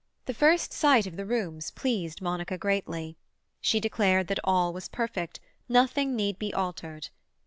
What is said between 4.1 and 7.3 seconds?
that all was perfect, nothing need be altered.